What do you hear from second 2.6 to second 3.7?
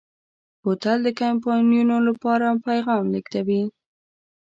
پیغام لېږدوي.